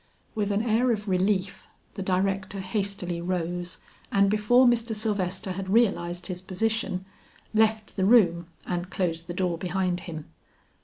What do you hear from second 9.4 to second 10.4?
behind him.